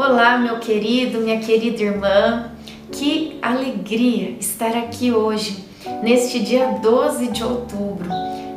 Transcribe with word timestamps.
Olá, 0.00 0.38
meu 0.38 0.60
querido, 0.60 1.18
minha 1.18 1.40
querida 1.40 1.82
irmã. 1.82 2.52
Que 2.92 3.36
alegria 3.42 4.36
estar 4.38 4.76
aqui 4.76 5.10
hoje, 5.10 5.64
neste 6.04 6.38
dia 6.38 6.78
12 6.80 7.26
de 7.32 7.42
outubro, 7.42 8.08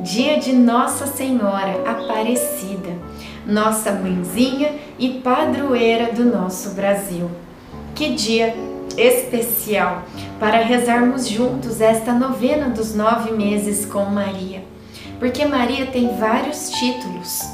dia 0.03 0.37
de 0.37 0.53
Nossa 0.53 1.07
Senhora 1.07 1.81
Aparecida, 1.83 2.91
nossa 3.43 3.91
mãezinha 3.91 4.75
e 4.99 5.19
padroeira 5.23 6.13
do 6.13 6.25
nosso 6.25 6.75
Brasil. 6.75 7.27
Que 7.95 8.09
dia 8.09 8.55
especial 8.95 10.03
para 10.39 10.59
rezarmos 10.59 11.27
juntos 11.27 11.81
esta 11.81 12.13
novena 12.13 12.69
dos 12.69 12.93
nove 12.93 13.31
meses 13.31 13.83
com 13.83 14.05
Maria, 14.05 14.63
porque 15.17 15.43
Maria 15.43 15.87
tem 15.87 16.15
vários 16.19 16.69
títulos 16.69 17.50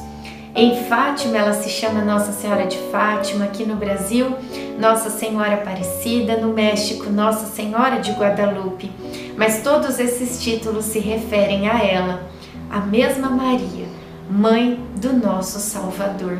em 0.60 0.84
Fátima, 0.86 1.38
ela 1.38 1.54
se 1.54 1.70
chama 1.70 2.04
Nossa 2.04 2.32
Senhora 2.32 2.66
de 2.66 2.80
Fátima, 2.92 3.46
aqui 3.46 3.64
no 3.64 3.76
Brasil, 3.76 4.36
Nossa 4.80 5.12
Senhora 5.12 5.54
Aparecida, 5.54 6.36
no 6.38 6.52
México, 6.52 7.12
Nossa 7.12 7.46
Senhora 7.46 8.00
de 8.00 8.12
Guadalupe. 8.14 8.92
Mas 9.38 9.62
todos 9.62 10.00
esses 10.00 10.42
títulos 10.42 10.86
se 10.86 10.98
referem 10.98 11.70
a 11.70 11.84
ela, 11.84 12.24
a 12.72 12.80
mesma 12.80 13.30
Maria, 13.30 13.86
mãe 14.28 14.80
do 14.96 15.14
nosso 15.14 15.60
Salvador. 15.60 16.40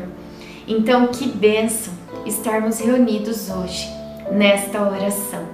Então, 0.66 1.06
que 1.06 1.28
bênção 1.28 1.94
estarmos 2.26 2.80
reunidos 2.80 3.48
hoje 3.48 3.88
nesta 4.32 4.82
oração. 4.82 5.46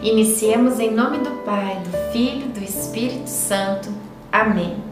Iniciemos 0.00 0.78
em 0.78 0.92
nome 0.92 1.18
do 1.18 1.42
Pai, 1.44 1.76
do 1.84 2.12
Filho, 2.12 2.46
do 2.50 2.62
Espírito 2.62 3.26
Santo. 3.26 3.88
Amém. 4.30 4.91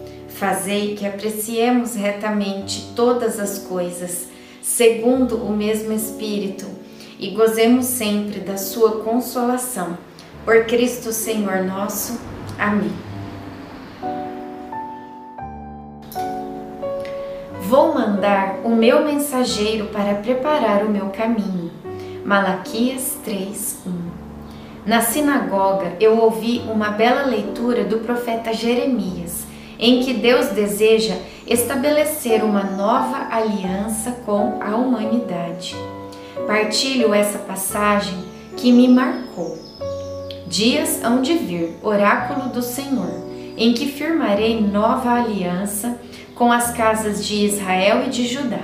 Fazei 0.41 0.95
que 0.95 1.05
apreciemos 1.05 1.93
retamente 1.93 2.93
todas 2.95 3.39
as 3.39 3.59
coisas, 3.59 4.27
segundo 4.59 5.35
o 5.35 5.55
mesmo 5.55 5.93
Espírito, 5.93 6.65
e 7.19 7.29
gozemos 7.29 7.85
sempre 7.85 8.39
da 8.39 8.57
Sua 8.57 9.03
consolação. 9.03 9.95
Por 10.43 10.65
Cristo 10.65 11.11
Senhor 11.11 11.57
nosso. 11.57 12.19
Amém. 12.57 12.91
Vou 17.67 17.93
mandar 17.93 18.61
o 18.63 18.69
meu 18.69 19.05
mensageiro 19.05 19.89
para 19.89 20.15
preparar 20.15 20.83
o 20.83 20.89
meu 20.89 21.09
caminho. 21.09 21.69
Malaquias 22.25 23.15
3:1. 23.23 23.91
Na 24.87 25.01
sinagoga 25.01 25.95
eu 25.99 26.17
ouvi 26.17 26.63
uma 26.67 26.89
bela 26.89 27.27
leitura 27.27 27.83
do 27.83 27.99
profeta 27.99 28.51
Jeremias 28.51 29.50
em 29.81 30.03
que 30.03 30.13
Deus 30.13 30.49
deseja 30.49 31.15
estabelecer 31.47 32.43
uma 32.43 32.63
nova 32.63 33.27
aliança 33.31 34.11
com 34.25 34.59
a 34.61 34.75
humanidade. 34.75 35.75
Partilho 36.45 37.13
essa 37.13 37.39
passagem 37.39 38.17
que 38.55 38.71
me 38.71 38.87
marcou. 38.87 39.57
Dias 40.45 41.03
hão 41.03 41.21
de 41.21 41.33
vir, 41.33 41.77
oráculo 41.81 42.49
do 42.49 42.61
Senhor, 42.61 43.23
em 43.57 43.73
que 43.73 43.87
firmarei 43.87 44.61
nova 44.61 45.13
aliança 45.13 45.99
com 46.35 46.51
as 46.51 46.71
casas 46.71 47.25
de 47.25 47.45
Israel 47.45 48.03
e 48.05 48.09
de 48.09 48.27
Judá. 48.27 48.61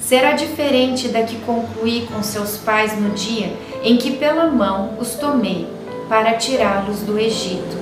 Será 0.00 0.32
diferente 0.32 1.08
da 1.08 1.22
que 1.22 1.36
concluí 1.40 2.06
com 2.12 2.22
seus 2.22 2.56
pais 2.56 2.98
no 3.00 3.10
dia 3.10 3.52
em 3.82 3.96
que 3.96 4.12
pela 4.12 4.46
mão 4.46 4.96
os 4.98 5.14
tomei 5.14 5.66
para 6.08 6.34
tirá-los 6.34 7.00
do 7.00 7.18
Egito. 7.18 7.76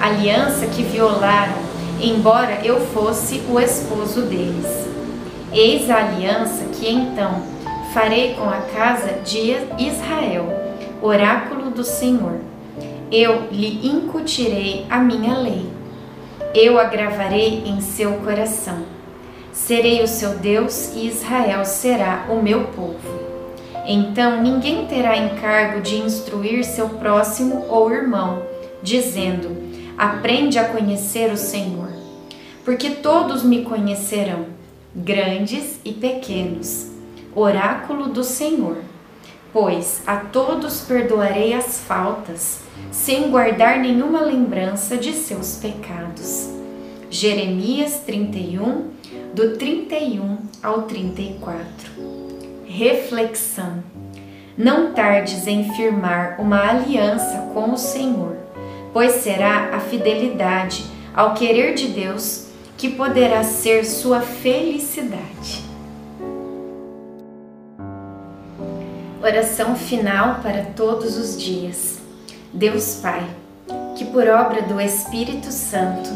Aliança 0.00 0.66
que 0.66 0.82
violaram 0.82 1.69
embora 2.02 2.60
eu 2.64 2.80
fosse 2.86 3.42
o 3.48 3.58
esposo 3.58 4.22
deles. 4.22 4.88
Eis 5.52 5.90
a 5.90 5.96
aliança 5.96 6.64
que 6.72 6.88
então 6.88 7.42
farei 7.92 8.34
com 8.34 8.48
a 8.48 8.60
casa 8.74 9.14
de 9.24 9.56
Israel, 9.78 10.46
oráculo 11.02 11.70
do 11.70 11.82
Senhor. 11.82 12.38
Eu 13.10 13.48
lhe 13.50 13.86
incutirei 13.86 14.86
a 14.88 14.98
minha 14.98 15.36
lei. 15.36 15.66
Eu 16.54 16.78
a 16.78 16.84
gravarei 16.84 17.64
em 17.66 17.80
seu 17.80 18.12
coração. 18.14 18.84
Serei 19.52 20.02
o 20.02 20.06
seu 20.06 20.38
Deus 20.38 20.94
e 20.94 21.08
Israel 21.08 21.64
será 21.64 22.26
o 22.28 22.40
meu 22.40 22.64
povo. 22.68 23.30
Então 23.86 24.40
ninguém 24.40 24.86
terá 24.86 25.16
encargo 25.16 25.80
de 25.80 25.96
instruir 25.96 26.64
seu 26.64 26.88
próximo 26.88 27.66
ou 27.68 27.90
irmão, 27.92 28.42
dizendo: 28.82 29.56
Aprende 29.98 30.58
a 30.58 30.64
conhecer 30.64 31.32
o 31.32 31.36
Senhor, 31.36 31.89
porque 32.64 32.90
todos 32.90 33.42
me 33.42 33.62
conhecerão, 33.62 34.46
grandes 34.94 35.80
e 35.84 35.92
pequenos. 35.92 36.88
Oráculo 37.34 38.08
do 38.08 38.24
Senhor. 38.24 38.78
Pois 39.52 40.02
a 40.06 40.16
todos 40.16 40.82
perdoarei 40.82 41.54
as 41.54 41.80
faltas, 41.80 42.60
sem 42.90 43.30
guardar 43.30 43.78
nenhuma 43.78 44.20
lembrança 44.20 44.96
de 44.96 45.12
seus 45.12 45.56
pecados. 45.56 46.48
Jeremias 47.10 48.02
31, 48.06 48.90
do 49.34 49.56
31 49.56 50.38
ao 50.62 50.82
34. 50.82 51.68
Reflexão. 52.64 53.82
Não 54.56 54.92
tardes 54.92 55.46
em 55.46 55.72
firmar 55.74 56.40
uma 56.40 56.68
aliança 56.68 57.50
com 57.52 57.72
o 57.72 57.76
Senhor 57.76 58.40
pois 58.92 59.12
será 59.12 59.70
a 59.72 59.80
fidelidade 59.80 60.84
ao 61.14 61.34
querer 61.34 61.74
de 61.74 61.88
Deus 61.88 62.48
que 62.80 62.88
poderá 62.88 63.44
ser 63.44 63.84
sua 63.84 64.22
felicidade. 64.22 65.62
Oração 69.22 69.76
final 69.76 70.40
para 70.42 70.62
todos 70.74 71.18
os 71.18 71.38
dias. 71.38 71.98
Deus 72.54 72.94
Pai, 73.02 73.22
que 73.96 74.06
por 74.06 74.26
obra 74.26 74.62
do 74.62 74.80
Espírito 74.80 75.52
Santo 75.52 76.08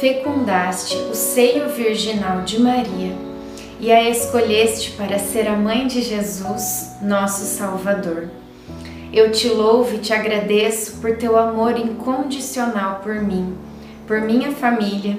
fecundaste 0.00 0.96
o 0.96 1.14
seio 1.14 1.68
virginal 1.68 2.44
de 2.44 2.58
Maria 2.58 3.14
e 3.78 3.92
a 3.92 4.08
escolheste 4.08 4.92
para 4.92 5.18
ser 5.18 5.46
a 5.46 5.54
mãe 5.54 5.86
de 5.86 6.00
Jesus, 6.00 6.92
nosso 7.02 7.44
Salvador 7.44 8.30
eu 9.12 9.32
te 9.32 9.48
louvo 9.48 9.96
e 9.96 9.98
te 9.98 10.14
agradeço 10.14 11.00
por 11.00 11.16
teu 11.16 11.36
amor 11.36 11.76
incondicional 11.76 13.00
por 13.02 13.16
mim, 13.16 13.58
por 14.06 14.20
minha 14.20 14.52
família 14.52 15.18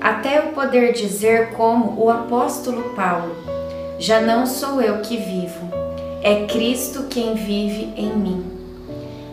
até 0.00 0.38
eu 0.38 0.52
poder 0.52 0.92
dizer, 0.92 1.50
como 1.50 2.02
o 2.02 2.10
apóstolo 2.10 2.94
Paulo: 2.94 3.36
Já 3.98 4.20
não 4.20 4.46
sou 4.46 4.80
eu 4.80 5.00
que 5.02 5.16
vivo, 5.16 5.68
é 6.22 6.46
Cristo 6.46 7.04
quem 7.10 7.34
vive 7.34 7.92
em 7.96 8.16
mim. 8.16 8.44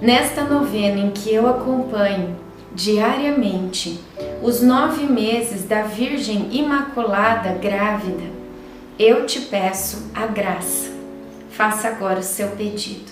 Nesta 0.01 0.43
novena 0.43 0.99
em 0.99 1.11
que 1.11 1.33
eu 1.33 1.47
acompanho 1.47 2.35
diariamente 2.73 3.99
os 4.43 4.61
nove 4.61 5.05
meses 5.05 5.63
da 5.63 5.81
Virgem 5.81 6.49
Imaculada 6.51 7.53
grávida, 7.53 8.25
eu 8.99 9.25
te 9.25 9.41
peço 9.41 10.11
a 10.13 10.27
graça. 10.27 10.91
Faça 11.49 11.87
agora 11.87 12.19
o 12.19 12.23
seu 12.23 12.49
pedido. 12.49 13.11